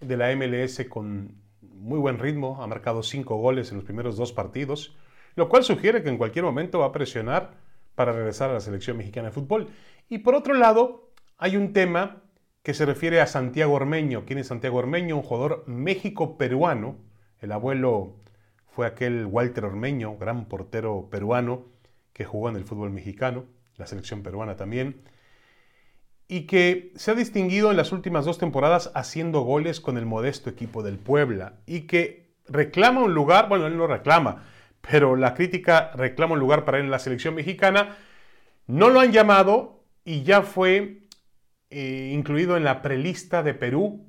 de 0.00 0.16
la 0.16 0.34
MLS 0.34 0.84
con 0.88 1.36
muy 1.60 1.98
buen 1.98 2.18
ritmo, 2.18 2.62
ha 2.62 2.66
marcado 2.66 3.02
cinco 3.02 3.36
goles 3.36 3.70
en 3.70 3.76
los 3.76 3.84
primeros 3.84 4.16
dos 4.16 4.32
partidos, 4.32 4.96
lo 5.34 5.48
cual 5.48 5.64
sugiere 5.64 6.02
que 6.02 6.08
en 6.08 6.18
cualquier 6.18 6.44
momento 6.44 6.80
va 6.80 6.86
a 6.86 6.92
presionar 6.92 7.54
para 7.94 8.12
regresar 8.12 8.50
a 8.50 8.54
la 8.54 8.60
selección 8.60 8.96
mexicana 8.96 9.28
de 9.28 9.34
fútbol. 9.34 9.68
Y 10.08 10.18
por 10.18 10.34
otro 10.34 10.54
lado, 10.54 11.10
hay 11.38 11.56
un 11.56 11.72
tema 11.72 12.22
que 12.62 12.74
se 12.74 12.86
refiere 12.86 13.20
a 13.20 13.26
Santiago 13.26 13.74
Ormeño. 13.74 14.24
¿Quién 14.26 14.38
es 14.38 14.46
Santiago 14.46 14.78
Ormeño? 14.78 15.16
Un 15.16 15.22
jugador 15.22 15.64
México-peruano. 15.66 17.11
El 17.42 17.50
abuelo 17.50 18.14
fue 18.68 18.86
aquel 18.86 19.26
Walter 19.26 19.64
Ormeño, 19.64 20.16
gran 20.16 20.46
portero 20.46 21.08
peruano 21.10 21.66
que 22.12 22.24
jugó 22.24 22.48
en 22.48 22.56
el 22.56 22.64
fútbol 22.64 22.90
mexicano, 22.90 23.44
la 23.76 23.86
selección 23.86 24.22
peruana 24.22 24.56
también, 24.56 25.02
y 26.28 26.42
que 26.42 26.92
se 26.94 27.10
ha 27.10 27.14
distinguido 27.14 27.70
en 27.70 27.76
las 27.76 27.90
últimas 27.90 28.24
dos 28.24 28.38
temporadas 28.38 28.92
haciendo 28.94 29.40
goles 29.40 29.80
con 29.80 29.98
el 29.98 30.06
modesto 30.06 30.50
equipo 30.50 30.84
del 30.84 30.98
Puebla 30.98 31.58
y 31.66 31.82
que 31.82 32.32
reclama 32.46 33.02
un 33.02 33.12
lugar, 33.12 33.48
bueno, 33.48 33.66
él 33.66 33.76
no 33.76 33.88
reclama, 33.88 34.44
pero 34.80 35.16
la 35.16 35.34
crítica 35.34 35.90
reclama 35.94 36.34
un 36.34 36.40
lugar 36.40 36.64
para 36.64 36.78
él 36.78 36.84
en 36.84 36.90
la 36.90 37.00
selección 37.00 37.34
mexicana. 37.34 37.96
No 38.68 38.88
lo 38.88 39.00
han 39.00 39.10
llamado 39.10 39.84
y 40.04 40.22
ya 40.22 40.42
fue 40.42 41.02
eh, 41.70 42.10
incluido 42.14 42.56
en 42.56 42.64
la 42.64 42.82
prelista 42.82 43.42
de 43.42 43.54
Perú 43.54 44.06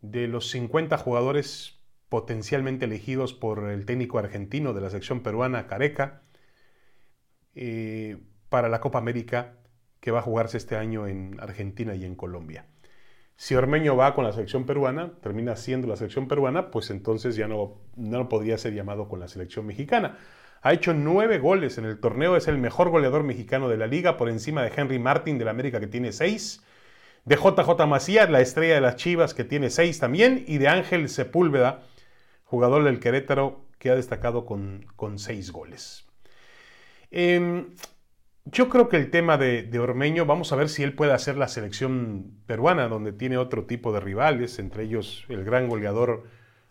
de 0.00 0.26
los 0.26 0.50
50 0.50 0.98
jugadores 0.98 1.83
potencialmente 2.08 2.84
elegidos 2.84 3.34
por 3.34 3.70
el 3.70 3.86
técnico 3.86 4.18
argentino 4.18 4.72
de 4.72 4.80
la 4.80 4.90
sección 4.90 5.22
peruana, 5.22 5.66
Careca, 5.66 6.22
eh, 7.54 8.18
para 8.48 8.68
la 8.68 8.80
Copa 8.80 8.98
América 8.98 9.56
que 10.00 10.10
va 10.10 10.18
a 10.18 10.22
jugarse 10.22 10.58
este 10.58 10.76
año 10.76 11.06
en 11.06 11.40
Argentina 11.40 11.94
y 11.94 12.04
en 12.04 12.14
Colombia. 12.14 12.66
Si 13.36 13.54
Ormeño 13.54 13.96
va 13.96 14.14
con 14.14 14.24
la 14.24 14.32
selección 14.32 14.64
peruana, 14.64 15.14
termina 15.22 15.56
siendo 15.56 15.88
la 15.88 15.96
selección 15.96 16.28
peruana, 16.28 16.70
pues 16.70 16.90
entonces 16.90 17.36
ya 17.36 17.48
no, 17.48 17.80
no 17.96 18.28
podría 18.28 18.58
ser 18.58 18.74
llamado 18.74 19.08
con 19.08 19.18
la 19.18 19.28
selección 19.28 19.66
mexicana. 19.66 20.18
Ha 20.62 20.72
hecho 20.72 20.94
nueve 20.94 21.38
goles 21.38 21.78
en 21.78 21.84
el 21.84 21.98
torneo, 21.98 22.36
es 22.36 22.48
el 22.48 22.58
mejor 22.58 22.90
goleador 22.90 23.24
mexicano 23.24 23.68
de 23.68 23.76
la 23.76 23.86
liga, 23.86 24.16
por 24.16 24.28
encima 24.28 24.62
de 24.62 24.72
Henry 24.74 24.98
Martin 24.98 25.36
de 25.36 25.46
la 25.46 25.50
América 25.50 25.80
que 25.80 25.88
tiene 25.88 26.12
seis, 26.12 26.64
de 27.24 27.36
JJ 27.36 27.86
Macías, 27.86 28.30
la 28.30 28.40
estrella 28.40 28.74
de 28.74 28.80
las 28.82 28.96
Chivas 28.96 29.34
que 29.34 29.44
tiene 29.44 29.68
seis 29.68 29.98
también, 29.98 30.44
y 30.46 30.58
de 30.58 30.68
Ángel 30.68 31.08
Sepúlveda, 31.08 31.82
jugador 32.44 32.84
del 32.84 33.00
Querétaro 33.00 33.64
que 33.78 33.90
ha 33.90 33.94
destacado 33.94 34.46
con, 34.46 34.86
con 34.96 35.18
seis 35.18 35.50
goles. 35.50 36.06
Em, 37.10 37.74
yo 38.44 38.68
creo 38.68 38.88
que 38.88 38.96
el 38.96 39.10
tema 39.10 39.36
de, 39.36 39.62
de, 39.62 39.78
Ormeño, 39.78 40.26
vamos 40.26 40.52
a 40.52 40.56
ver 40.56 40.68
si 40.68 40.82
él 40.82 40.94
puede 40.94 41.12
hacer 41.12 41.36
la 41.36 41.48
selección 41.48 42.38
peruana, 42.46 42.88
donde 42.88 43.12
tiene 43.12 43.36
otro 43.38 43.64
tipo 43.64 43.92
de 43.92 44.00
rivales, 44.00 44.58
entre 44.58 44.84
ellos 44.84 45.24
el 45.28 45.44
gran 45.44 45.68
goleador 45.68 46.24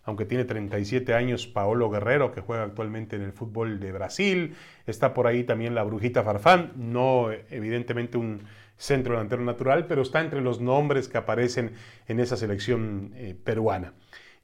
aunque 0.04 0.26
tiene 0.26 0.44
37 0.44 1.14
años, 1.14 1.48
Paolo 1.48 1.90
Guerrero, 1.90 2.32
que 2.32 2.42
juega 2.42 2.64
actualmente 2.64 3.16
en 3.16 3.22
el 3.22 3.32
fútbol 3.32 3.80
de 3.80 3.92
Brasil. 3.92 4.56
Está 4.86 5.14
por 5.14 5.28
ahí 5.28 5.44
también 5.44 5.76
la 5.76 5.84
Brujita 5.84 6.24
Farfán, 6.24 6.74
no 6.76 7.32
evidentemente 7.50 8.18
un 8.18 8.42
centro 8.76 9.14
delantero 9.14 9.44
natural, 9.44 9.88
pero 9.88 10.02
está 10.02 10.20
entre 10.20 10.42
los 10.42 10.60
nombres 10.60 11.08
que 11.08 11.18
aparecen 11.18 11.74
en 12.08 12.20
esa 12.20 12.36
selección 12.36 13.14
eh, 13.16 13.36
peruana. 13.42 13.94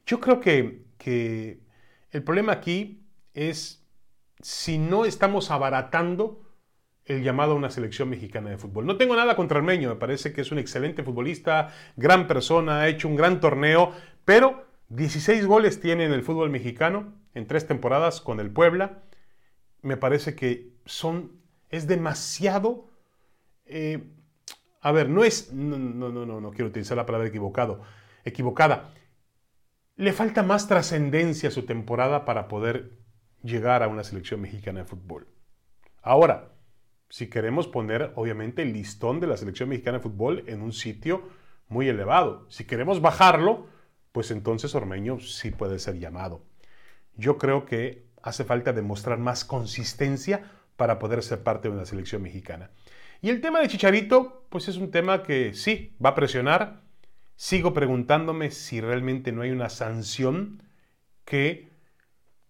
Yo 0.06 0.20
creo 0.20 0.40
que, 0.40 0.84
que 0.98 1.60
el 2.10 2.22
problema 2.22 2.52
aquí 2.52 3.06
es 3.34 3.86
si 4.40 4.78
no 4.78 5.04
estamos 5.04 5.50
abaratando 5.50 6.42
el 7.04 7.22
llamado 7.22 7.52
a 7.52 7.56
una 7.56 7.70
selección 7.70 8.08
mexicana 8.08 8.50
de 8.50 8.58
fútbol. 8.58 8.86
No 8.86 8.96
tengo 8.96 9.16
nada 9.16 9.36
contra 9.36 9.58
Armeño, 9.58 9.88
me 9.88 9.96
parece 9.96 10.32
que 10.32 10.42
es 10.42 10.52
un 10.52 10.58
excelente 10.58 11.02
futbolista, 11.02 11.74
gran 11.96 12.26
persona, 12.26 12.80
ha 12.80 12.88
hecho 12.88 13.08
un 13.08 13.16
gran 13.16 13.40
torneo, 13.40 13.92
pero 14.24 14.66
16 14.90 15.46
goles 15.46 15.80
tiene 15.80 16.04
en 16.04 16.12
el 16.12 16.22
fútbol 16.22 16.50
mexicano 16.50 17.12
en 17.34 17.46
tres 17.46 17.66
temporadas 17.66 18.20
con 18.20 18.40
el 18.40 18.50
Puebla. 18.50 19.02
Me 19.82 19.96
parece 19.96 20.34
que 20.34 20.72
son, 20.84 21.32
es 21.68 21.86
demasiado... 21.86 22.88
Eh, 23.66 24.02
a 24.80 24.92
ver, 24.92 25.08
no 25.08 25.24
es... 25.24 25.52
No, 25.52 25.78
no, 25.78 26.10
no, 26.10 26.40
no, 26.40 26.50
quiero 26.50 26.68
utilizar 26.68 26.96
la 26.96 27.06
palabra 27.06 27.28
equivocado, 27.28 27.82
equivocada. 28.24 28.92
Le 30.00 30.14
falta 30.14 30.42
más 30.42 30.66
trascendencia 30.66 31.50
a 31.50 31.52
su 31.52 31.66
temporada 31.66 32.24
para 32.24 32.48
poder 32.48 32.92
llegar 33.42 33.82
a 33.82 33.88
una 33.88 34.02
selección 34.02 34.40
mexicana 34.40 34.80
de 34.80 34.86
fútbol. 34.86 35.28
Ahora, 36.00 36.52
si 37.10 37.28
queremos 37.28 37.68
poner, 37.68 38.10
obviamente, 38.14 38.62
el 38.62 38.72
listón 38.72 39.20
de 39.20 39.26
la 39.26 39.36
selección 39.36 39.68
mexicana 39.68 39.98
de 39.98 40.04
fútbol 40.04 40.44
en 40.46 40.62
un 40.62 40.72
sitio 40.72 41.28
muy 41.68 41.86
elevado. 41.86 42.46
Si 42.48 42.64
queremos 42.64 43.02
bajarlo, 43.02 43.66
pues 44.12 44.30
entonces 44.30 44.74
Ormeño 44.74 45.20
sí 45.20 45.50
puede 45.50 45.78
ser 45.78 45.98
llamado. 45.98 46.46
Yo 47.14 47.36
creo 47.36 47.66
que 47.66 48.06
hace 48.22 48.44
falta 48.44 48.72
demostrar 48.72 49.18
más 49.18 49.44
consistencia 49.44 50.50
para 50.78 50.98
poder 50.98 51.22
ser 51.22 51.42
parte 51.42 51.68
de 51.68 51.74
una 51.74 51.84
selección 51.84 52.22
mexicana. 52.22 52.70
Y 53.20 53.28
el 53.28 53.42
tema 53.42 53.60
de 53.60 53.68
Chicharito, 53.68 54.46
pues 54.48 54.66
es 54.68 54.78
un 54.78 54.90
tema 54.90 55.22
que 55.22 55.52
sí, 55.52 55.94
va 56.02 56.08
a 56.08 56.14
presionar. 56.14 56.88
Sigo 57.42 57.72
preguntándome 57.72 58.50
si 58.50 58.82
realmente 58.82 59.32
no 59.32 59.40
hay 59.40 59.50
una 59.50 59.70
sanción 59.70 60.62
que 61.24 61.70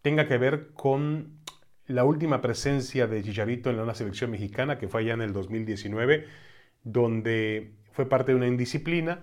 tenga 0.02 0.26
que 0.26 0.37
ver 0.37 0.73
con 0.73 1.38
la 1.87 2.02
última 2.02 2.40
presencia 2.40 3.06
de 3.06 3.23
Chicharito 3.23 3.70
en 3.70 3.78
una 3.78 3.94
selección 3.94 4.32
mexicana, 4.32 4.78
que 4.78 4.88
fue 4.88 5.02
allá 5.02 5.14
en 5.14 5.23
el 5.23 5.32
2019, 5.32 6.26
donde 6.82 7.76
fue 7.92 8.09
parte 8.09 8.32
de 8.32 8.38
una 8.38 8.49
indisciplina, 8.49 9.23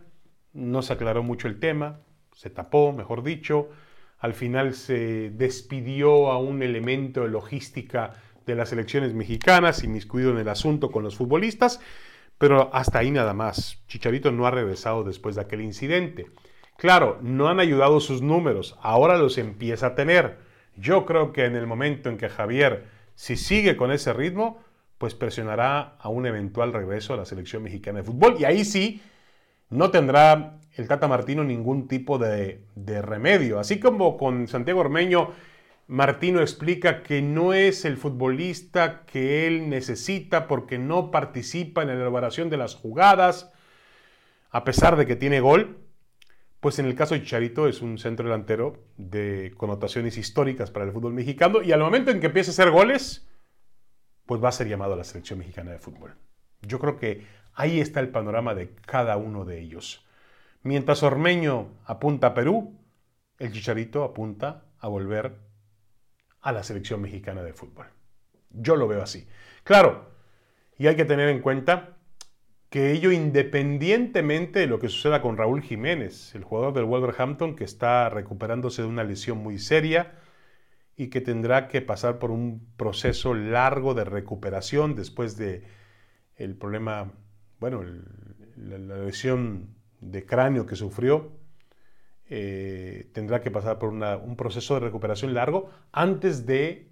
no 0.53 0.81
se 0.81 0.93
aclaró 0.93 1.21
mucho 1.21 1.49
el 1.49 1.59
tema, 1.59 1.99
se 2.33 2.49
tapó, 2.49 2.93
mejor 2.93 3.21
dicho. 3.21 3.67
Al 4.19 4.33
final 4.33 4.73
se 4.73 5.31
despidió 5.31 6.31
a 6.31 6.37
un 6.37 6.63
elemento 6.63 7.23
de 7.23 7.27
logística 7.27 8.13
de 8.45 8.55
las 8.55 8.71
elecciones 8.71 9.13
mexicanas, 9.13 9.83
inmiscuido 9.83 10.31
en 10.31 10.37
el 10.37 10.47
asunto 10.47 10.91
con 10.91 11.03
los 11.03 11.17
futbolistas, 11.17 11.81
pero 12.37 12.69
hasta 12.73 12.99
ahí 12.99 13.11
nada 13.11 13.33
más. 13.33 13.81
Chicharito 13.87 14.31
no 14.31 14.45
ha 14.45 14.51
regresado 14.51 15.03
después 15.03 15.35
de 15.35 15.41
aquel 15.41 15.61
incidente. 15.61 16.27
Claro, 16.77 17.17
no 17.21 17.47
han 17.49 17.59
ayudado 17.59 17.99
sus 17.99 18.21
números, 18.21 18.77
ahora 18.81 19.17
los 19.17 19.37
empieza 19.37 19.87
a 19.87 19.95
tener. 19.95 20.37
Yo 20.75 21.05
creo 21.05 21.33
que 21.33 21.45
en 21.45 21.55
el 21.55 21.65
momento 21.65 22.09
en 22.09 22.17
que 22.17 22.29
Javier, 22.29 22.85
si 23.15 23.35
sigue 23.35 23.75
con 23.75 23.91
ese 23.91 24.13
ritmo, 24.13 24.59
pues 24.99 25.15
presionará 25.15 25.95
a 25.99 26.09
un 26.09 26.27
eventual 26.27 26.73
regreso 26.73 27.13
a 27.13 27.17
la 27.17 27.25
selección 27.25 27.63
mexicana 27.63 27.99
de 27.99 28.03
fútbol. 28.03 28.35
Y 28.39 28.45
ahí 28.45 28.63
sí, 28.63 29.01
no 29.69 29.89
tendrá 29.89 30.59
el 30.75 30.87
Tata 30.87 31.07
Martino 31.07 31.43
ningún 31.43 31.87
tipo 31.87 32.19
de, 32.19 32.63
de 32.75 33.01
remedio. 33.01 33.59
Así 33.59 33.79
como 33.79 34.15
con 34.15 34.47
Santiago 34.47 34.81
Ormeño, 34.81 35.31
Martino 35.87 36.41
explica 36.41 37.01
que 37.01 37.21
no 37.21 37.53
es 37.53 37.85
el 37.85 37.95
futbolista 37.95 39.05
que 39.05 39.47
él 39.47 39.69
necesita 39.69 40.47
porque 40.47 40.77
no 40.77 41.11
participa 41.11 41.81
en 41.81 41.87
la 41.87 41.93
elaboración 41.93 42.49
de 42.49 42.57
las 42.57 42.75
jugadas, 42.75 43.53
a 44.49 44.65
pesar 44.65 44.97
de 44.97 45.05
que 45.05 45.15
tiene 45.15 45.39
gol. 45.39 45.77
Pues 46.59 46.79
en 46.79 46.87
el 46.87 46.95
caso 46.95 47.13
de 47.13 47.21
Chicharito 47.21 47.67
es 47.67 47.81
un 47.81 47.97
centro 47.97 48.25
delantero 48.25 48.83
de 48.97 49.53
connotaciones 49.55 50.17
históricas 50.17 50.71
para 50.71 50.85
el 50.85 50.91
fútbol 50.91 51.13
mexicano 51.13 51.61
y 51.61 51.71
al 51.71 51.79
momento 51.79 52.11
en 52.11 52.19
que 52.19 52.27
empiece 52.27 52.49
a 52.49 52.53
hacer 52.53 52.71
goles, 52.71 53.29
pues 54.25 54.43
va 54.43 54.49
a 54.49 54.51
ser 54.53 54.67
llamado 54.67 54.93
a 54.93 54.97
la 54.97 55.05
selección 55.05 55.39
mexicana 55.39 55.71
de 55.71 55.79
fútbol. 55.79 56.15
Yo 56.63 56.79
creo 56.79 56.97
que 56.97 57.25
ahí 57.53 57.79
está 57.79 58.01
el 58.01 58.09
panorama 58.09 58.55
de 58.55 58.75
cada 58.85 59.15
uno 59.15 59.45
de 59.45 59.61
ellos. 59.61 60.05
Mientras 60.63 61.01
Ormeño 61.03 61.69
apunta 61.85 62.27
a 62.27 62.33
Perú, 62.33 62.77
el 63.39 63.53
Chicharito 63.53 64.03
apunta 64.03 64.65
a 64.79 64.89
volver 64.89 65.46
a 66.47 66.53
la 66.53 66.63
selección 66.63 67.01
mexicana 67.01 67.43
de 67.43 67.51
fútbol. 67.51 67.87
Yo 68.51 68.77
lo 68.77 68.87
veo 68.87 69.01
así. 69.01 69.27
Claro, 69.65 70.13
y 70.77 70.87
hay 70.87 70.95
que 70.95 71.03
tener 71.03 71.27
en 71.27 71.41
cuenta 71.41 71.97
que 72.69 72.93
ello 72.93 73.11
independientemente 73.11 74.59
de 74.59 74.67
lo 74.67 74.79
que 74.79 74.87
suceda 74.87 75.21
con 75.21 75.35
Raúl 75.35 75.61
Jiménez, 75.61 76.33
el 76.35 76.45
jugador 76.45 76.73
del 76.73 76.85
Wolverhampton 76.85 77.57
que 77.57 77.65
está 77.65 78.09
recuperándose 78.09 78.81
de 78.81 78.87
una 78.87 79.03
lesión 79.03 79.39
muy 79.39 79.59
seria, 79.59 80.13
y 80.95 81.07
que 81.09 81.19
tendrá 81.19 81.67
que 81.67 81.81
pasar 81.81 82.17
por 82.17 82.31
un 82.31 82.65
proceso 82.77 83.33
largo 83.33 83.93
de 83.93 84.05
recuperación 84.05 84.95
después 84.95 85.35
de 85.35 85.63
el 86.37 86.55
problema, 86.55 87.11
bueno, 87.59 87.83
la, 88.55 88.77
lesión 88.77 89.75
de 89.99 90.25
cráneo 90.25 90.65
que 90.65 90.77
sufrió. 90.77 91.36
Eh, 92.29 93.09
tendrá 93.13 93.41
que 93.41 93.51
pasar 93.51 93.79
por 93.79 93.89
un 93.89 94.35
proceso 94.35 94.73
de 94.73 94.81
recuperación 94.81 95.33
largo 95.33 95.69
antes 95.93 96.45
de 96.45 96.91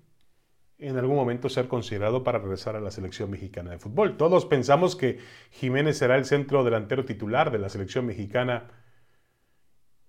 en 0.77 0.97
algún 0.97 1.15
momento 1.15 1.49
ser 1.49 1.67
considerado 1.67 2.23
para 2.23 2.39
regresar 2.39 2.75
a 2.75 2.81
la 2.81 2.91
selección 2.91 3.29
mexicana 3.29 3.71
de 3.71 3.79
fútbol. 3.79 4.17
Todos 4.17 4.45
pensamos 4.45 4.95
que 4.95 5.19
Jiménez 5.51 5.97
será 5.97 6.17
el 6.17 6.25
centro 6.25 6.63
delantero 6.63 7.05
titular 7.05 7.51
de 7.51 7.59
la 7.59 7.69
selección 7.69 8.05
mexicana 8.05 8.69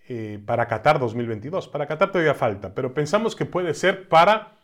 eh, 0.08 0.40
para 0.44 0.66
Qatar 0.66 0.98
2022. 0.98 1.68
Para 1.68 1.86
Qatar 1.86 2.10
todavía 2.10 2.34
falta, 2.34 2.74
pero 2.74 2.94
pensamos 2.94 3.36
que 3.36 3.46
puede 3.46 3.74
ser 3.74 4.08
para 4.08 4.58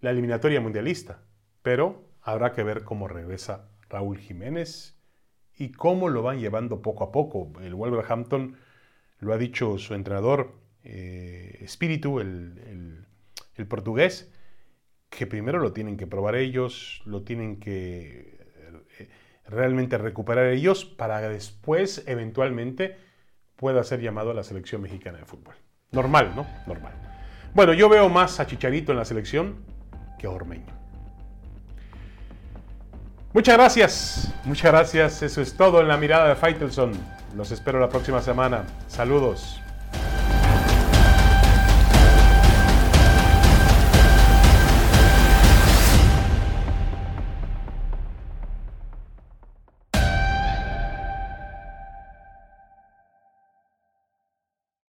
la 0.00 0.10
eliminatoria 0.10 0.60
mundialista. 0.60 1.22
Pero 1.62 2.04
habrá 2.22 2.52
que 2.52 2.62
ver 2.62 2.84
cómo 2.84 3.08
regresa 3.08 3.70
Raúl 3.88 4.18
Jiménez 4.18 4.98
y 5.58 5.72
cómo 5.72 6.08
lo 6.08 6.22
van 6.22 6.38
llevando 6.38 6.82
poco 6.82 7.04
a 7.04 7.12
poco. 7.12 7.52
El 7.62 7.74
Wolverhampton, 7.74 8.56
lo 9.18 9.32
ha 9.32 9.38
dicho 9.38 9.78
su 9.78 9.94
entrenador 9.94 10.54
eh, 10.84 11.58
Espíritu, 11.62 12.20
el, 12.20 13.06
el 13.56 13.66
portugués, 13.66 14.30
que 15.10 15.26
primero 15.26 15.58
lo 15.58 15.72
tienen 15.72 15.96
que 15.96 16.06
probar 16.06 16.36
ellos, 16.36 17.02
lo 17.04 17.22
tienen 17.22 17.58
que 17.58 18.38
eh, 18.98 19.08
realmente 19.46 19.98
recuperar 19.98 20.46
ellos 20.46 20.84
para 20.84 21.20
después 21.28 22.04
eventualmente 22.06 22.96
pueda 23.56 23.82
ser 23.84 24.00
llamado 24.00 24.30
a 24.30 24.34
la 24.34 24.44
selección 24.44 24.82
mexicana 24.82 25.18
de 25.18 25.24
fútbol. 25.24 25.54
Normal, 25.92 26.32
¿no? 26.36 26.46
Normal. 26.66 26.92
Bueno, 27.54 27.72
yo 27.72 27.88
veo 27.88 28.08
más 28.08 28.38
a 28.40 28.46
Chicharito 28.46 28.92
en 28.92 28.98
la 28.98 29.04
selección 29.04 29.64
que 30.18 30.26
a 30.26 30.30
Ormeño. 30.30 30.76
Muchas 33.32 33.56
gracias, 33.56 34.34
muchas 34.44 34.72
gracias. 34.72 35.22
Eso 35.22 35.40
es 35.40 35.56
todo 35.56 35.80
en 35.80 35.88
la 35.88 35.96
mirada 35.96 36.28
de 36.28 36.36
Faitelson. 36.36 37.15
Los 37.36 37.50
espero 37.50 37.78
la 37.78 37.90
próxima 37.90 38.22
semana. 38.22 38.64
Saludos. 38.88 39.60